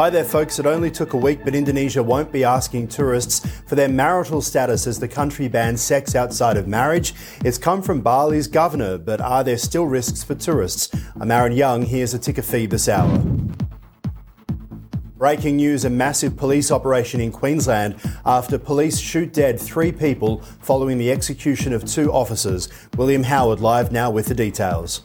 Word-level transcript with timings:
Hi 0.00 0.08
there, 0.08 0.24
folks. 0.24 0.58
It 0.58 0.64
only 0.64 0.90
took 0.90 1.12
a 1.12 1.18
week, 1.18 1.44
but 1.44 1.54
Indonesia 1.54 2.02
won't 2.02 2.32
be 2.32 2.42
asking 2.42 2.88
tourists 2.88 3.46
for 3.66 3.74
their 3.74 3.86
marital 3.86 4.40
status 4.40 4.86
as 4.86 4.98
the 4.98 5.06
country 5.06 5.46
bans 5.46 5.82
sex 5.82 6.14
outside 6.14 6.56
of 6.56 6.66
marriage. 6.66 7.12
It's 7.44 7.58
come 7.58 7.82
from 7.82 8.00
Bali's 8.00 8.46
governor, 8.46 8.96
but 8.96 9.20
are 9.20 9.44
there 9.44 9.58
still 9.58 9.84
risks 9.84 10.24
for 10.24 10.34
tourists? 10.34 10.90
I'm 11.20 11.30
Aaron 11.30 11.52
Young. 11.52 11.82
Here's 11.82 12.14
a 12.14 12.18
ticker 12.18 12.40
feed 12.40 12.70
this 12.70 12.88
hour. 12.88 13.18
Breaking 15.18 15.56
news 15.56 15.84
a 15.84 15.90
massive 15.90 16.34
police 16.34 16.70
operation 16.70 17.20
in 17.20 17.30
Queensland 17.30 17.96
after 18.24 18.58
police 18.58 18.98
shoot 18.98 19.34
dead 19.34 19.60
three 19.60 19.92
people 19.92 20.40
following 20.62 20.96
the 20.96 21.10
execution 21.10 21.74
of 21.74 21.84
two 21.84 22.10
officers. 22.10 22.70
William 22.96 23.24
Howard 23.24 23.60
live 23.60 23.92
now 23.92 24.10
with 24.10 24.28
the 24.28 24.34
details. 24.34 25.02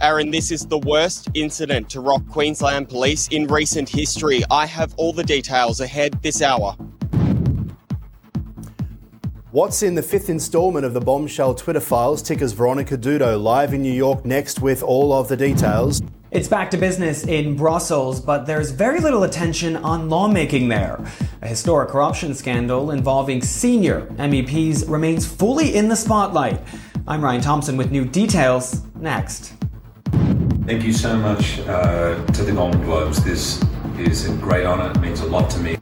Aaron, 0.00 0.30
this 0.30 0.52
is 0.52 0.64
the 0.64 0.78
worst 0.78 1.28
incident 1.34 1.90
to 1.90 2.00
rock 2.00 2.22
Queensland 2.28 2.88
Police 2.88 3.26
in 3.28 3.48
recent 3.48 3.88
history. 3.88 4.44
I 4.48 4.64
have 4.64 4.94
all 4.96 5.12
the 5.12 5.24
details 5.24 5.80
ahead 5.80 6.22
this 6.22 6.40
hour. 6.40 6.76
What's 9.50 9.82
in 9.82 9.96
the 9.96 10.02
fifth 10.02 10.30
instalment 10.30 10.84
of 10.84 10.94
the 10.94 11.00
bombshell 11.00 11.54
Twitter 11.54 11.80
files? 11.80 12.22
Ticker's 12.22 12.52
Veronica 12.52 12.96
Dudo 12.96 13.42
live 13.42 13.74
in 13.74 13.82
New 13.82 13.92
York 13.92 14.24
next 14.24 14.60
with 14.60 14.84
all 14.84 15.12
of 15.12 15.26
the 15.26 15.36
details. 15.36 16.00
It's 16.30 16.46
back 16.46 16.70
to 16.72 16.76
business 16.76 17.24
in 17.24 17.56
Brussels, 17.56 18.20
but 18.20 18.46
there's 18.46 18.70
very 18.70 19.00
little 19.00 19.24
attention 19.24 19.74
on 19.76 20.08
lawmaking 20.08 20.68
there. 20.68 21.04
A 21.42 21.48
historic 21.48 21.88
corruption 21.88 22.34
scandal 22.34 22.92
involving 22.92 23.42
senior 23.42 24.02
MEPs 24.18 24.88
remains 24.88 25.26
fully 25.26 25.74
in 25.74 25.88
the 25.88 25.96
spotlight. 25.96 26.60
I'm 27.08 27.24
Ryan 27.24 27.40
Thompson 27.40 27.76
with 27.76 27.90
new 27.90 28.04
details 28.04 28.82
next. 28.96 29.54
Thank 30.68 30.84
you 30.84 30.92
so 30.92 31.16
much 31.16 31.60
uh, 31.60 32.22
to 32.26 32.44
the 32.44 32.52
Golden 32.52 32.82
Globes. 32.84 33.24
This 33.24 33.64
is 33.96 34.28
a 34.28 34.36
great 34.36 34.66
honour. 34.66 34.90
It 34.90 35.00
means 35.00 35.20
a 35.20 35.24
lot 35.24 35.48
to 35.52 35.58
me. 35.60 35.78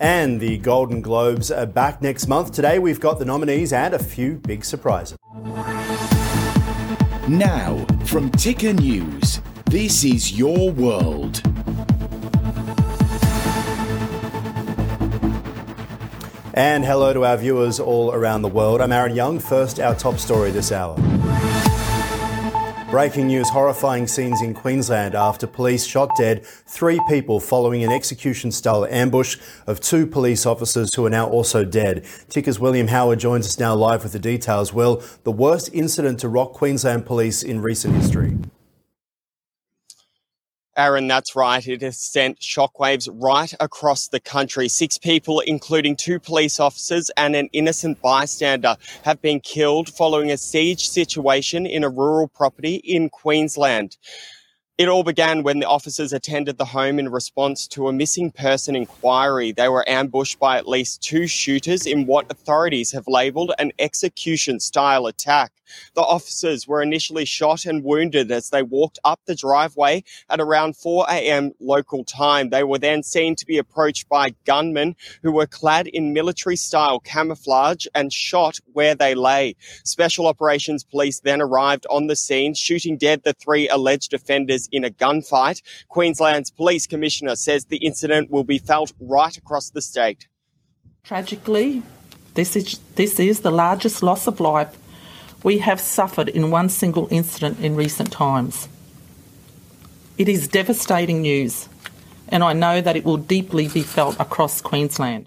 And 0.00 0.40
the 0.40 0.58
Golden 0.58 1.00
Globes 1.00 1.52
are 1.52 1.64
back 1.64 2.02
next 2.02 2.26
month. 2.26 2.50
Today 2.50 2.80
we've 2.80 2.98
got 2.98 3.20
the 3.20 3.24
nominees 3.24 3.72
and 3.72 3.94
a 3.94 3.98
few 4.00 4.38
big 4.38 4.64
surprises. 4.64 5.16
Now, 7.28 7.86
from 8.06 8.28
Ticker 8.32 8.72
News, 8.72 9.40
this 9.66 10.02
is 10.02 10.36
your 10.36 10.72
world. 10.72 11.40
And 16.54 16.84
hello 16.84 17.12
to 17.12 17.24
our 17.24 17.36
viewers 17.36 17.78
all 17.78 18.12
around 18.12 18.42
the 18.42 18.48
world. 18.48 18.80
I'm 18.80 18.90
Aaron 18.90 19.14
Young. 19.14 19.38
First, 19.38 19.78
our 19.78 19.94
top 19.94 20.18
story 20.18 20.50
this 20.50 20.72
hour. 20.72 20.96
Breaking 22.94 23.26
news 23.26 23.50
horrifying 23.50 24.06
scenes 24.06 24.40
in 24.40 24.54
Queensland 24.54 25.16
after 25.16 25.48
police 25.48 25.84
shot 25.84 26.10
dead 26.16 26.46
three 26.46 27.00
people 27.08 27.40
following 27.40 27.82
an 27.82 27.90
execution 27.90 28.52
style 28.52 28.86
ambush 28.88 29.36
of 29.66 29.80
two 29.80 30.06
police 30.06 30.46
officers 30.46 30.94
who 30.94 31.04
are 31.04 31.10
now 31.10 31.28
also 31.28 31.64
dead. 31.64 32.06
Ticker's 32.28 32.60
William 32.60 32.86
Howard 32.86 33.18
joins 33.18 33.46
us 33.46 33.58
now 33.58 33.74
live 33.74 34.04
with 34.04 34.12
the 34.12 34.20
details. 34.20 34.72
Will, 34.72 35.02
the 35.24 35.32
worst 35.32 35.70
incident 35.72 36.20
to 36.20 36.28
rock 36.28 36.52
Queensland 36.52 37.04
police 37.04 37.42
in 37.42 37.60
recent 37.60 37.96
history. 37.96 38.38
Aaron, 40.76 41.06
that's 41.06 41.36
right. 41.36 41.66
It 41.66 41.82
has 41.82 41.96
sent 41.98 42.40
shockwaves 42.40 43.08
right 43.12 43.54
across 43.60 44.08
the 44.08 44.18
country. 44.18 44.68
Six 44.68 44.98
people, 44.98 45.40
including 45.40 45.94
two 45.94 46.18
police 46.18 46.58
officers 46.58 47.10
and 47.16 47.36
an 47.36 47.48
innocent 47.52 48.02
bystander, 48.02 48.76
have 49.04 49.22
been 49.22 49.40
killed 49.40 49.88
following 49.88 50.32
a 50.32 50.36
siege 50.36 50.88
situation 50.88 51.64
in 51.64 51.84
a 51.84 51.88
rural 51.88 52.26
property 52.26 52.76
in 52.76 53.08
Queensland. 53.08 53.96
It 54.76 54.88
all 54.88 55.04
began 55.04 55.44
when 55.44 55.60
the 55.60 55.68
officers 55.68 56.12
attended 56.12 56.58
the 56.58 56.64
home 56.64 56.98
in 56.98 57.08
response 57.08 57.68
to 57.68 57.86
a 57.86 57.92
missing 57.92 58.32
person 58.32 58.74
inquiry. 58.74 59.52
They 59.52 59.68
were 59.68 59.88
ambushed 59.88 60.40
by 60.40 60.58
at 60.58 60.66
least 60.66 61.00
two 61.00 61.28
shooters 61.28 61.86
in 61.86 62.06
what 62.06 62.28
authorities 62.28 62.90
have 62.90 63.06
labelled 63.06 63.52
an 63.60 63.70
execution 63.78 64.58
style 64.58 65.06
attack. 65.06 65.52
The 65.94 66.02
officers 66.02 66.66
were 66.66 66.82
initially 66.82 67.24
shot 67.24 67.64
and 67.66 67.84
wounded 67.84 68.30
as 68.32 68.50
they 68.50 68.62
walked 68.62 68.98
up 69.04 69.20
the 69.26 69.34
driveway 69.36 70.02
at 70.28 70.40
around 70.40 70.76
4 70.76 71.06
a.m. 71.08 71.52
local 71.60 72.04
time. 72.04 72.50
They 72.50 72.64
were 72.64 72.78
then 72.78 73.02
seen 73.02 73.36
to 73.36 73.46
be 73.46 73.58
approached 73.58 74.08
by 74.08 74.34
gunmen 74.44 74.96
who 75.22 75.32
were 75.32 75.46
clad 75.46 75.86
in 75.86 76.12
military 76.12 76.56
style 76.56 77.00
camouflage 77.00 77.86
and 77.94 78.12
shot 78.12 78.58
where 78.72 78.94
they 78.94 79.14
lay. 79.14 79.54
Special 79.84 80.26
Operations 80.26 80.84
Police 80.84 81.20
then 81.20 81.40
arrived 81.40 81.86
on 81.88 82.08
the 82.08 82.16
scene, 82.16 82.54
shooting 82.54 82.96
dead 82.96 83.22
the 83.24 83.34
three 83.34 83.68
alleged 83.68 84.12
offenders 84.12 84.63
in 84.72 84.84
a 84.84 84.90
gunfight. 84.90 85.62
Queensland's 85.88 86.50
Police 86.50 86.86
Commissioner 86.86 87.36
says 87.36 87.66
the 87.66 87.78
incident 87.78 88.30
will 88.30 88.44
be 88.44 88.58
felt 88.58 88.92
right 89.00 89.36
across 89.36 89.70
the 89.70 89.82
state. 89.82 90.28
Tragically, 91.02 91.82
this 92.34 92.56
is, 92.56 92.78
this 92.96 93.20
is 93.20 93.40
the 93.40 93.50
largest 93.50 94.02
loss 94.02 94.26
of 94.26 94.40
life 94.40 94.76
we 95.42 95.58
have 95.58 95.80
suffered 95.80 96.28
in 96.28 96.50
one 96.50 96.68
single 96.68 97.06
incident 97.10 97.60
in 97.60 97.76
recent 97.76 98.10
times. 98.10 98.68
It 100.16 100.28
is 100.28 100.48
devastating 100.48 101.22
news, 101.22 101.68
and 102.28 102.42
I 102.42 102.54
know 102.54 102.80
that 102.80 102.96
it 102.96 103.04
will 103.04 103.18
deeply 103.18 103.68
be 103.68 103.82
felt 103.82 104.18
across 104.18 104.60
Queensland. 104.60 105.26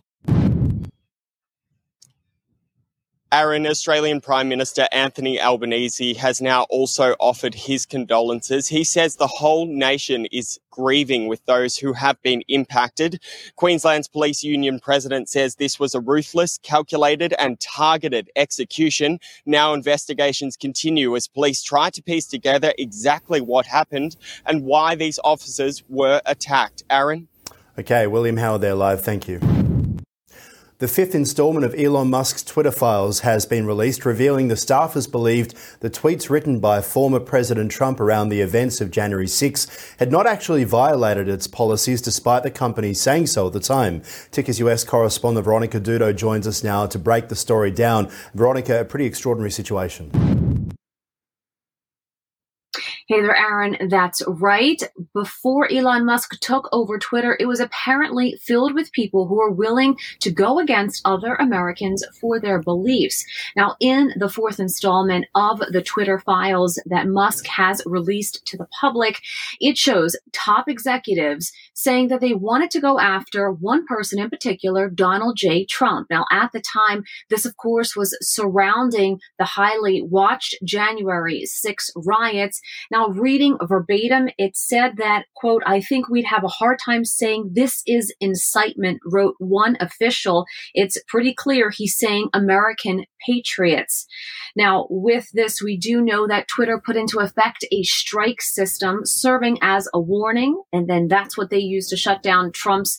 Aaron, 3.31 3.67
Australian 3.67 4.21
Prime 4.21 4.47
Minister 4.47 4.87
Anthony 4.93 5.41
Albanese 5.41 6.13
has 6.13 6.41
now 6.41 6.63
also 6.69 7.13
offered 7.19 7.53
his 7.53 7.85
condolences. 7.85 8.69
He 8.69 8.85
says 8.85 9.17
the 9.17 9.27
whole 9.27 9.65
nation 9.65 10.27
is 10.31 10.57
grieving 10.71 11.27
with 11.27 11.45
those 11.45 11.75
who 11.75 11.91
have 11.91 12.21
been 12.21 12.41
impacted. 12.47 13.21
Queensland's 13.57 14.07
Police 14.07 14.43
Union 14.43 14.79
president 14.79 15.27
says 15.27 15.55
this 15.55 15.77
was 15.77 15.93
a 15.93 15.99
ruthless, 15.99 16.57
calculated, 16.59 17.33
and 17.37 17.59
targeted 17.59 18.29
execution. 18.37 19.19
Now 19.45 19.73
investigations 19.73 20.55
continue 20.55 21.13
as 21.17 21.27
police 21.27 21.61
try 21.61 21.89
to 21.89 22.01
piece 22.01 22.27
together 22.27 22.73
exactly 22.77 23.41
what 23.41 23.65
happened 23.65 24.15
and 24.45 24.63
why 24.63 24.95
these 24.95 25.19
officers 25.25 25.83
were 25.89 26.21
attacked. 26.25 26.83
Aaron? 26.89 27.27
Okay, 27.77 28.07
William 28.07 28.37
Howard 28.37 28.61
there 28.61 28.75
live. 28.75 29.01
Thank 29.01 29.27
you. 29.27 29.66
The 30.79 30.87
fifth 30.87 31.15
installment 31.15 31.65
of 31.65 31.73
Elon 31.73 32.11
Musk's 32.11 32.43
Twitter 32.43 32.69
files 32.69 33.21
has 33.21 33.47
been 33.47 33.65
released, 33.65 34.05
revealing 34.05 34.47
the 34.47 34.53
staffers 34.53 35.11
believed 35.11 35.55
the 35.79 35.89
tweets 35.89 36.29
written 36.29 36.59
by 36.59 36.81
former 36.81 37.19
President 37.19 37.71
Trump 37.71 37.99
around 37.99 38.29
the 38.29 38.41
events 38.41 38.79
of 38.79 38.91
January 38.91 39.25
6 39.25 39.95
had 39.97 40.11
not 40.11 40.27
actually 40.27 40.65
violated 40.65 41.27
its 41.27 41.47
policies, 41.47 41.99
despite 41.99 42.43
the 42.43 42.51
company 42.51 42.93
saying 42.93 43.25
so 43.25 43.47
at 43.47 43.53
the 43.53 43.59
time. 43.59 44.03
Ticker's 44.29 44.59
US 44.59 44.83
correspondent 44.83 45.45
Veronica 45.45 45.79
Dudo 45.79 46.15
joins 46.15 46.45
us 46.45 46.63
now 46.63 46.85
to 46.85 46.99
break 46.99 47.29
the 47.29 47.35
story 47.35 47.71
down. 47.71 48.11
Veronica, 48.35 48.79
a 48.79 48.85
pretty 48.85 49.07
extraordinary 49.07 49.49
situation. 49.49 50.46
Hey 53.09 53.21
there, 53.21 53.37
Aaron. 53.37 53.77
That's 53.89 54.21
right. 54.27 54.83
Before 55.13 55.71
Elon 55.71 56.05
Musk 56.05 56.37
took 56.41 56.67
over 56.73 56.99
Twitter, 56.99 57.37
it 57.39 57.45
was 57.45 57.61
apparently 57.61 58.37
filled 58.43 58.73
with 58.73 58.91
people 58.91 59.27
who 59.27 59.35
were 59.35 59.49
willing 59.49 59.95
to 60.19 60.29
go 60.29 60.59
against 60.59 61.01
other 61.05 61.35
Americans 61.35 62.03
for 62.19 62.37
their 62.37 62.61
beliefs. 62.61 63.23
Now, 63.55 63.77
in 63.79 64.11
the 64.17 64.27
fourth 64.27 64.59
installment 64.59 65.25
of 65.35 65.59
the 65.71 65.81
Twitter 65.81 66.19
files 66.19 66.81
that 66.87 67.07
Musk 67.07 67.47
has 67.47 67.81
released 67.85 68.45
to 68.45 68.57
the 68.57 68.67
public, 68.81 69.21
it 69.61 69.77
shows 69.77 70.17
top 70.33 70.67
executives 70.67 71.53
saying 71.75 72.09
that 72.09 72.19
they 72.19 72.33
wanted 72.33 72.71
to 72.71 72.81
go 72.81 72.99
after 72.99 73.49
one 73.53 73.85
person 73.85 74.19
in 74.19 74.29
particular, 74.29 74.89
Donald 74.89 75.37
J. 75.37 75.63
Trump. 75.63 76.07
Now, 76.09 76.25
at 76.29 76.51
the 76.51 76.59
time, 76.59 77.05
this, 77.29 77.45
of 77.45 77.55
course, 77.55 77.95
was 77.95 78.17
surrounding 78.19 79.21
the 79.39 79.45
highly 79.45 80.01
watched 80.01 80.57
January 80.65 81.45
6 81.45 81.91
riots. 81.95 82.59
Now, 82.91 82.96
reading 83.05 83.57
verbatim, 83.61 84.29
it 84.37 84.55
said 84.55 84.97
that, 84.97 85.25
quote, 85.35 85.63
I 85.65 85.81
think 85.81 86.09
we'd 86.09 86.25
have 86.25 86.43
a 86.43 86.49
hard 86.49 86.79
time 86.83 87.05
saying 87.05 87.51
this 87.53 87.81
is 87.85 88.13
incitement, 88.19 88.99
wrote 89.05 89.35
one 89.39 89.77
official. 89.79 90.45
It's 90.73 91.01
pretty 91.07 91.33
clear 91.33 91.69
he's 91.69 91.97
saying 91.97 92.29
American 92.33 93.05
patriots. 93.25 94.05
Now, 94.55 94.87
with 94.89 95.27
this, 95.33 95.61
we 95.61 95.77
do 95.77 96.01
know 96.01 96.27
that 96.27 96.47
Twitter 96.47 96.81
put 96.83 96.95
into 96.95 97.19
effect 97.19 97.65
a 97.71 97.83
strike 97.83 98.41
system 98.41 99.01
serving 99.03 99.59
as 99.61 99.87
a 99.93 99.99
warning, 99.99 100.61
and 100.73 100.89
then 100.89 101.07
that's 101.07 101.37
what 101.37 101.49
they 101.49 101.59
used 101.59 101.89
to 101.89 101.97
shut 101.97 102.23
down 102.23 102.51
Trump's 102.51 102.97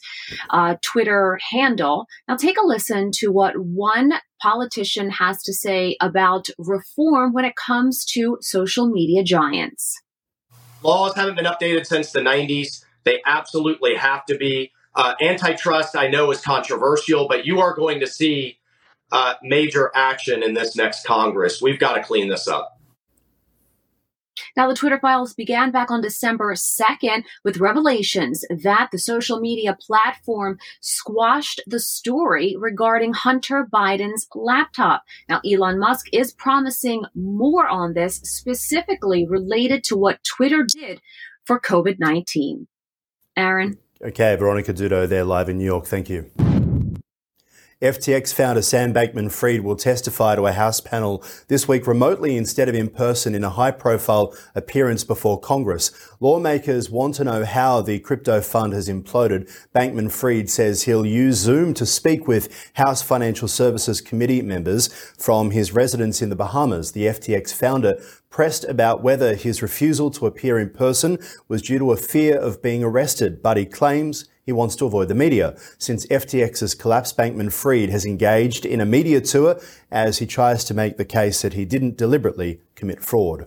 uh, 0.50 0.76
Twitter 0.82 1.38
handle. 1.50 2.06
Now, 2.26 2.36
take 2.36 2.58
a 2.58 2.66
listen 2.66 3.10
to 3.14 3.28
what 3.28 3.54
one 3.58 4.14
politician 4.40 5.10
has 5.10 5.42
to 5.42 5.52
say 5.52 5.96
about 6.00 6.46
reform 6.58 7.32
when 7.32 7.44
it 7.44 7.54
comes 7.56 8.04
to 8.12 8.38
social 8.40 8.88
media 8.88 9.22
giants. 9.22 10.00
Laws 10.82 11.14
haven't 11.16 11.34
been 11.34 11.44
updated 11.44 11.86
since 11.86 12.12
the 12.12 12.20
90s. 12.20 12.84
They 13.04 13.20
absolutely 13.26 13.96
have 13.96 14.24
to 14.26 14.36
be. 14.36 14.72
Uh, 14.94 15.14
antitrust, 15.20 15.96
I 15.96 16.08
know, 16.08 16.30
is 16.30 16.40
controversial, 16.40 17.28
but 17.28 17.46
you 17.46 17.60
are 17.60 17.74
going 17.74 18.00
to 18.00 18.06
see 18.06 18.58
uh, 19.12 19.34
major 19.42 19.90
action 19.94 20.42
in 20.42 20.54
this 20.54 20.76
next 20.76 21.06
Congress. 21.06 21.60
We've 21.62 21.78
got 21.78 21.94
to 21.94 22.02
clean 22.02 22.28
this 22.28 22.48
up. 22.48 22.78
Now, 24.56 24.68
the 24.68 24.74
Twitter 24.74 24.98
files 24.98 25.34
began 25.34 25.70
back 25.70 25.90
on 25.90 26.00
December 26.00 26.54
2nd 26.54 27.24
with 27.44 27.58
revelations 27.58 28.44
that 28.50 28.88
the 28.92 28.98
social 28.98 29.40
media 29.40 29.76
platform 29.80 30.58
squashed 30.80 31.60
the 31.66 31.80
story 31.80 32.56
regarding 32.58 33.12
Hunter 33.12 33.68
Biden's 33.72 34.26
laptop. 34.34 35.02
Now, 35.28 35.40
Elon 35.44 35.78
Musk 35.78 36.06
is 36.12 36.32
promising 36.32 37.04
more 37.14 37.68
on 37.68 37.94
this, 37.94 38.16
specifically 38.16 39.26
related 39.26 39.84
to 39.84 39.96
what 39.96 40.22
Twitter 40.24 40.64
did 40.64 41.00
for 41.44 41.60
COVID 41.60 41.98
19. 41.98 42.66
Aaron. 43.36 43.78
Okay, 44.02 44.36
Veronica 44.36 44.72
Dudo 44.72 45.08
there 45.08 45.24
live 45.24 45.48
in 45.48 45.58
New 45.58 45.64
York. 45.64 45.86
Thank 45.86 46.08
you. 46.08 46.30
FTX 47.80 48.34
founder 48.34 48.60
Sam 48.60 48.92
Bankman 48.92 49.30
Fried 49.30 49.60
will 49.60 49.76
testify 49.76 50.34
to 50.34 50.48
a 50.48 50.52
House 50.52 50.80
panel 50.80 51.22
this 51.46 51.68
week 51.68 51.86
remotely 51.86 52.36
instead 52.36 52.68
of 52.68 52.74
in 52.74 52.88
person 52.88 53.36
in 53.36 53.44
a 53.44 53.50
high 53.50 53.70
profile 53.70 54.34
appearance 54.56 55.04
before 55.04 55.38
Congress. 55.38 55.92
Lawmakers 56.18 56.90
want 56.90 57.14
to 57.14 57.24
know 57.24 57.44
how 57.44 57.80
the 57.80 58.00
crypto 58.00 58.40
fund 58.40 58.72
has 58.72 58.88
imploded. 58.88 59.48
Bankman 59.72 60.10
Fried 60.10 60.50
says 60.50 60.82
he'll 60.82 61.06
use 61.06 61.36
Zoom 61.36 61.72
to 61.74 61.86
speak 61.86 62.26
with 62.26 62.72
House 62.74 63.00
Financial 63.00 63.46
Services 63.46 64.00
Committee 64.00 64.42
members 64.42 64.88
from 65.16 65.52
his 65.52 65.72
residence 65.72 66.20
in 66.20 66.30
the 66.30 66.34
Bahamas. 66.34 66.90
The 66.90 67.04
FTX 67.06 67.54
founder 67.54 68.02
pressed 68.30 68.64
about 68.64 69.02
whether 69.02 69.34
his 69.34 69.62
refusal 69.62 70.10
to 70.10 70.26
appear 70.26 70.58
in 70.58 70.70
person 70.70 71.18
was 71.48 71.62
due 71.62 71.78
to 71.78 71.92
a 71.92 71.96
fear 71.96 72.38
of 72.38 72.62
being 72.62 72.84
arrested, 72.84 73.42
but 73.42 73.56
he 73.56 73.64
claims 73.64 74.28
he 74.44 74.52
wants 74.52 74.76
to 74.76 74.86
avoid 74.86 75.08
the 75.08 75.14
media. 75.14 75.54
Since 75.78 76.06
FTX's 76.06 76.74
collapse, 76.74 77.12
Bankman 77.12 77.52
Fried 77.52 77.90
has 77.90 78.06
engaged 78.06 78.64
in 78.64 78.80
a 78.80 78.86
media 78.86 79.20
tour 79.20 79.60
as 79.90 80.18
he 80.18 80.26
tries 80.26 80.64
to 80.64 80.74
make 80.74 80.96
the 80.96 81.04
case 81.04 81.42
that 81.42 81.52
he 81.52 81.64
didn't 81.64 81.98
deliberately 81.98 82.60
commit 82.74 83.02
fraud. 83.02 83.46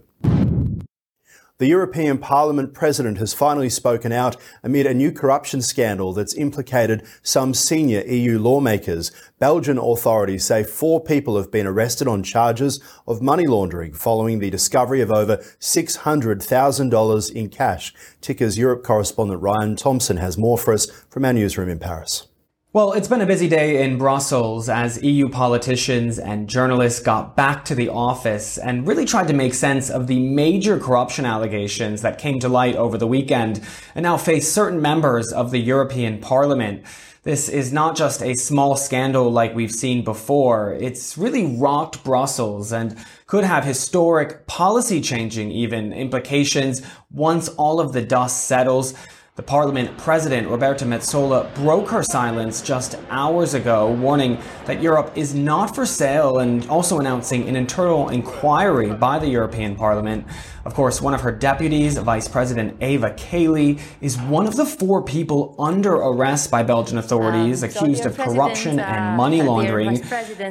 The 1.62 1.68
European 1.68 2.18
Parliament 2.18 2.74
president 2.74 3.20
has 3.20 3.36
finally 3.36 3.70
spoken 3.70 4.12
out 4.12 4.36
amid 4.64 4.88
a 4.88 4.96
new 4.96 5.12
corruption 5.12 5.62
scandal 5.62 6.12
that's 6.12 6.34
implicated 6.34 7.06
some 7.22 7.54
senior 7.54 8.02
EU 8.08 8.40
lawmakers. 8.40 9.12
Belgian 9.38 9.78
authorities 9.78 10.44
say 10.44 10.64
four 10.64 11.00
people 11.04 11.38
have 11.38 11.52
been 11.52 11.68
arrested 11.68 12.08
on 12.08 12.24
charges 12.24 12.82
of 13.08 13.22
money 13.22 13.46
laundering 13.46 13.94
following 13.94 14.40
the 14.40 14.50
discovery 14.50 15.02
of 15.02 15.12
over 15.12 15.38
$600,000 15.60 17.32
in 17.32 17.50
cash. 17.50 17.94
Ticker's 18.22 18.58
Europe 18.58 18.84
correspondent 18.84 19.40
Ryan 19.40 19.76
Thompson 19.76 20.18
has 20.18 20.40
more 20.40 20.58
for 20.58 20.74
us 20.74 20.88
from 21.12 21.26
our 21.26 21.34
newsroom 21.34 21.70
in 21.70 21.78
Paris. 21.78 22.26
Well, 22.74 22.94
it's 22.94 23.10
been 23.10 23.20
a 23.20 23.26
busy 23.26 23.50
day 23.50 23.84
in 23.84 23.98
Brussels 23.98 24.70
as 24.70 25.04
EU 25.04 25.28
politicians 25.28 26.18
and 26.18 26.48
journalists 26.48 27.02
got 27.02 27.36
back 27.36 27.66
to 27.66 27.76
the 27.76 27.90
office 27.90 28.58
and 28.58 28.88
really 28.88 29.04
tried 29.04 29.28
to 29.28 29.34
make 29.34 29.54
sense 29.54 29.90
of 29.90 30.08
the 30.08 30.26
major 30.26 30.80
corruption 30.80 31.26
allegations 31.26 32.02
that 32.04 32.18
came 32.18 32.40
to 32.40 32.48
light 32.48 32.78
over 32.78 32.98
the 32.98 33.08
weekend 33.08 33.60
and 33.94 34.04
now 34.04 34.16
face 34.16 34.50
certain 34.50 34.82
members 34.82 35.34
of 35.34 35.52
the 35.52 35.60
European 35.60 36.22
Parliament. 36.22 36.86
This 37.24 37.50
is 37.50 37.74
not 37.74 37.98
just 37.98 38.24
a 38.24 38.36
small 38.36 38.78
scandal 38.78 39.30
like 39.30 39.54
we've 39.54 39.70
seen 39.70 40.06
before. 40.06 40.74
It's 40.80 41.18
really 41.18 41.58
rocked 41.58 42.06
Brussels 42.06 42.72
and 42.72 42.98
could 43.28 43.44
have 43.44 43.66
historic 43.66 44.48
policy 44.48 45.02
changing 45.02 45.52
even 45.52 45.92
implications 45.92 46.82
once 47.12 47.50
all 47.50 47.82
of 47.82 47.92
the 47.92 48.02
dust 48.02 48.46
settles. 48.46 48.94
The 49.42 49.48
Parliament 49.48 49.98
President, 49.98 50.48
Roberta 50.48 50.86
Metsola, 50.86 51.52
broke 51.56 51.90
her 51.90 52.04
silence 52.04 52.62
just 52.62 52.96
hours 53.10 53.56
ago, 53.56 53.92
warning 53.92 54.38
that 54.66 54.84
Europe 54.84 55.12
is 55.16 55.34
not 55.34 55.74
for 55.74 55.84
sale 55.84 56.38
and 56.38 56.64
also 56.70 57.00
announcing 57.00 57.50
an 57.50 57.56
internal 57.56 58.10
inquiry 58.10 58.94
by 58.94 59.18
the 59.18 59.28
European 59.28 59.76
Parliament. 59.76 60.28
Of 60.64 60.76
course, 60.76 61.02
one 61.02 61.16
of 61.16 61.22
her 61.22 61.32
deputies, 61.32 61.98
Vice 61.98 62.28
President 62.28 62.80
Eva 62.84 63.10
Kaili, 63.12 63.82
is 64.00 64.20
one 64.20 64.46
of 64.46 64.56
the 64.56 64.66
four 64.66 65.02
people 65.02 65.56
under 65.58 65.96
arrest 65.96 66.52
by 66.52 66.62
Belgian 66.62 67.00
authorities 67.00 67.64
um, 67.64 67.70
accused 67.72 68.06
of 68.06 68.16
corruption 68.16 68.80
uh, 68.80 68.84
and 68.84 69.18
money 69.18 69.42
laundering. 69.42 69.96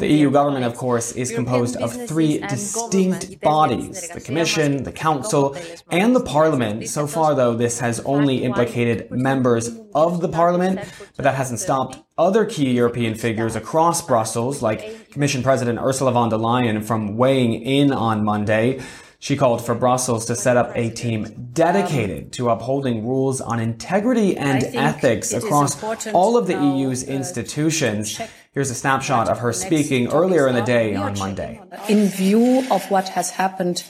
The 0.01 0.09
EU 0.09 0.33
government, 0.33 0.65
of 0.65 0.75
course, 0.75 1.13
is 1.13 1.31
composed 1.31 1.77
of 1.77 2.09
three 2.09 2.39
distinct 2.41 3.41
bodies 3.41 4.09
the 4.09 4.21
Commission, 4.21 4.83
the 4.83 4.91
Council, 4.91 5.57
and 5.93 6.17
the 6.17 6.25
Parliament. 6.25 6.89
So 6.89 7.07
far, 7.07 7.37
though, 7.37 7.55
this 7.55 7.79
has 7.79 8.01
only 8.01 8.43
implicated 8.43 8.80
members 9.11 9.71
of 9.95 10.21
the 10.21 10.29
Parliament, 10.29 10.81
but 11.17 11.25
that 11.25 11.35
hasn't 11.35 11.61
stopped 11.61 11.99
other 12.17 12.45
key 12.45 12.71
European 12.73 13.15
figures 13.15 13.57
across 13.57 14.07
Brussels, 14.07 14.63
like 14.63 15.11
Commission 15.11 15.43
President 15.43 15.79
Ursula 15.79 16.13
von 16.13 16.29
der 16.29 16.37
Leyen, 16.37 16.85
from 16.85 17.17
weighing 17.17 17.55
in 17.55 17.93
on 17.93 18.25
Monday. 18.25 18.81
She 19.23 19.37
called 19.37 19.65
for 19.65 19.75
Brussels 19.75 20.25
to 20.27 20.35
set 20.35 20.57
up 20.57 20.73
a 20.75 20.89
team 20.89 21.51
dedicated 21.53 22.33
to 22.33 22.49
upholding 22.49 23.07
rules 23.07 23.43
on 23.43 23.61
integrity 23.61 24.35
and 24.35 24.65
ethics 24.75 25.35
across 25.35 25.83
all 26.15 26.39
of 26.39 26.47
the 26.47 26.55
EU's 26.55 27.03
institutions. 27.03 28.19
Here's 28.53 28.71
a 28.71 28.75
snapshot 28.75 29.29
of 29.29 29.39
her 29.39 29.53
speaking 29.53 30.11
earlier 30.11 30.49
in 30.49 30.55
the 30.55 30.63
day 30.63 30.95
on 30.95 31.19
Monday. 31.19 31.61
In 31.89 32.09
view 32.09 32.67
of 32.71 32.91
what 32.91 33.11
has 33.11 33.31
happened 33.31 33.85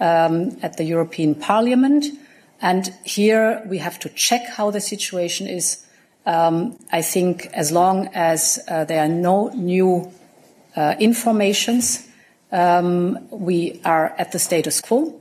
um, 0.00 0.58
at 0.62 0.76
the 0.76 0.84
European 0.84 1.36
Parliament, 1.36 2.06
and 2.62 2.94
here 3.04 3.60
we 3.66 3.78
have 3.78 3.98
to 3.98 4.08
check 4.08 4.48
how 4.48 4.70
the 4.70 4.80
situation 4.80 5.48
is. 5.48 5.84
Um, 6.24 6.78
I 6.92 7.02
think 7.02 7.46
as 7.52 7.72
long 7.72 8.08
as 8.14 8.60
uh, 8.68 8.84
there 8.84 9.04
are 9.04 9.08
no 9.08 9.48
new 9.48 10.12
uh, 10.76 10.94
informations, 11.00 12.08
um, 12.52 13.18
we 13.30 13.80
are 13.84 14.14
at 14.16 14.30
the 14.30 14.38
status 14.38 14.80
quo. 14.80 15.20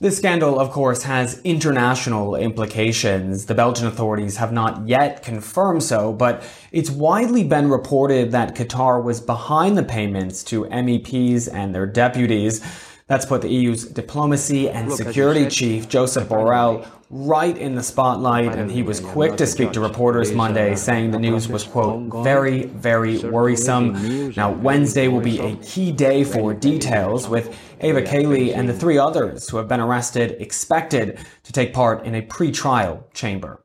This 0.00 0.16
scandal, 0.16 0.58
of 0.58 0.70
course, 0.70 1.02
has 1.02 1.40
international 1.44 2.34
implications. 2.34 3.46
The 3.46 3.54
Belgian 3.54 3.86
authorities 3.86 4.38
have 4.38 4.50
not 4.50 4.88
yet 4.88 5.22
confirmed 5.22 5.82
so, 5.82 6.14
but 6.14 6.42
it's 6.72 6.90
widely 6.90 7.44
been 7.44 7.68
reported 7.68 8.32
that 8.32 8.56
Qatar 8.56 9.04
was 9.04 9.20
behind 9.20 9.76
the 9.76 9.82
payments 9.82 10.42
to 10.44 10.64
MEPs 10.64 11.52
and 11.52 11.74
their 11.74 11.86
deputies. 11.86 12.62
That's 13.10 13.26
put 13.26 13.42
the 13.42 13.48
EU's 13.48 13.86
diplomacy 13.86 14.70
and 14.70 14.92
security 14.92 15.48
chief, 15.48 15.88
Joseph 15.88 16.28
Borrell, 16.28 16.86
right 17.10 17.58
in 17.58 17.74
the 17.74 17.82
spotlight, 17.82 18.54
and 18.56 18.70
he 18.70 18.84
was 18.84 19.00
quick 19.00 19.36
to 19.38 19.48
speak 19.48 19.72
to 19.72 19.80
reporters 19.80 20.30
Monday, 20.30 20.76
saying 20.76 21.10
the 21.10 21.18
news 21.18 21.48
was, 21.48 21.64
quote, 21.64 22.24
very, 22.24 22.66
very 22.66 23.18
worrisome. 23.18 24.32
Now, 24.36 24.52
Wednesday 24.52 25.08
will 25.08 25.20
be 25.20 25.40
a 25.40 25.56
key 25.56 25.90
day 25.90 26.22
for 26.22 26.54
details, 26.54 27.28
with 27.28 27.58
Ava 27.80 28.02
Kaili 28.02 28.54
and 28.56 28.68
the 28.68 28.74
three 28.74 28.96
others 28.96 29.48
who 29.48 29.56
have 29.56 29.66
been 29.66 29.80
arrested 29.80 30.36
expected 30.38 31.18
to 31.42 31.52
take 31.52 31.74
part 31.74 32.06
in 32.06 32.14
a 32.14 32.22
pre-trial 32.22 33.08
chamber. 33.12 33.64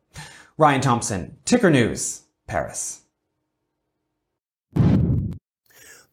Ryan 0.58 0.82
Thompson, 0.82 1.38
Ticker 1.46 1.70
News, 1.70 2.24
Paris. 2.48 3.05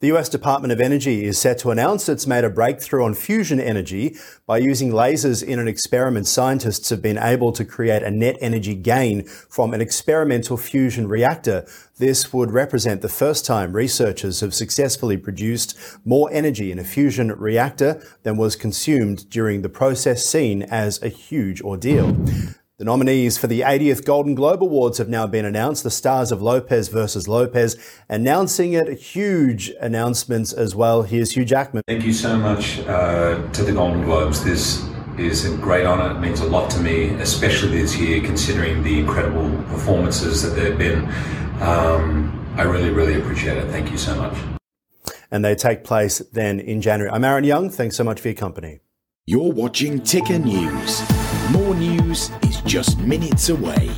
The 0.02 0.08
US 0.08 0.28
Department 0.28 0.72
of 0.72 0.80
Energy 0.80 1.24
is 1.24 1.38
set 1.38 1.58
to 1.58 1.70
announce 1.70 2.08
it's 2.08 2.26
made 2.26 2.42
a 2.42 2.50
breakthrough 2.50 3.04
on 3.04 3.14
fusion 3.14 3.60
energy 3.60 4.16
by 4.46 4.58
using 4.58 4.90
lasers 4.90 5.44
in 5.44 5.60
an 5.60 5.68
experiment. 5.68 6.26
Scientists 6.26 6.90
have 6.90 7.00
been 7.00 7.18
able 7.18 7.52
to 7.52 7.64
create 7.64 8.02
a 8.02 8.10
net 8.10 8.36
energy 8.40 8.74
gain 8.74 9.22
from 9.24 9.72
an 9.72 9.80
experimental 9.80 10.56
fusion 10.56 11.06
reactor. 11.06 11.64
This 11.98 12.32
would 12.32 12.50
represent 12.50 13.00
the 13.00 13.08
first 13.08 13.46
time 13.46 13.74
researchers 13.74 14.40
have 14.40 14.54
successfully 14.54 15.16
produced 15.16 15.78
more 16.04 16.28
energy 16.32 16.72
in 16.72 16.80
a 16.80 16.84
fusion 16.84 17.30
reactor 17.30 18.04
than 18.24 18.36
was 18.36 18.56
consumed 18.56 19.30
during 19.30 19.62
the 19.62 19.68
process 19.68 20.26
seen 20.26 20.64
as 20.64 21.00
a 21.00 21.08
huge 21.08 21.62
ordeal. 21.62 22.16
The 22.82 22.86
nominees 22.86 23.38
for 23.38 23.46
the 23.46 23.60
80th 23.60 24.04
Golden 24.04 24.34
Globe 24.34 24.60
Awards 24.60 24.98
have 24.98 25.08
now 25.08 25.24
been 25.28 25.44
announced. 25.44 25.84
The 25.84 25.90
stars 25.92 26.32
of 26.32 26.42
Lopez 26.42 26.88
versus 26.88 27.28
Lopez 27.28 27.76
announcing 28.08 28.72
it. 28.72 28.98
Huge 28.98 29.68
announcements 29.80 30.52
as 30.52 30.74
well. 30.74 31.04
Here's 31.04 31.30
Hugh 31.30 31.44
Jackman. 31.44 31.84
Thank 31.86 32.04
you 32.04 32.12
so 32.12 32.36
much 32.36 32.80
uh, 32.80 33.48
to 33.52 33.62
the 33.62 33.70
Golden 33.70 34.02
Globes. 34.02 34.42
This 34.42 34.84
is 35.16 35.44
a 35.44 35.56
great 35.58 35.86
honour. 35.86 36.16
It 36.16 36.18
means 36.18 36.40
a 36.40 36.44
lot 36.44 36.72
to 36.72 36.80
me, 36.80 37.10
especially 37.20 37.80
this 37.82 37.96
year, 37.96 38.20
considering 38.20 38.82
the 38.82 38.98
incredible 38.98 39.48
performances 39.68 40.42
that 40.42 40.56
there 40.56 40.70
have 40.70 40.78
been. 40.78 41.04
Um, 41.62 42.52
I 42.56 42.62
really, 42.62 42.90
really 42.90 43.14
appreciate 43.14 43.58
it. 43.58 43.70
Thank 43.70 43.92
you 43.92 43.96
so 43.96 44.16
much. 44.16 44.36
And 45.30 45.44
they 45.44 45.54
take 45.54 45.84
place 45.84 46.18
then 46.32 46.58
in 46.58 46.80
January. 46.80 47.12
I'm 47.14 47.22
Aaron 47.22 47.44
Young. 47.44 47.70
Thanks 47.70 47.94
so 47.94 48.02
much 48.02 48.20
for 48.20 48.26
your 48.26 48.34
company. 48.34 48.80
You're 49.24 49.52
watching 49.52 50.00
Ticker 50.00 50.40
News. 50.40 51.00
More 51.52 51.74
news 51.74 52.30
is 52.44 52.62
just 52.62 52.98
minutes 52.98 53.50
away. 53.50 53.90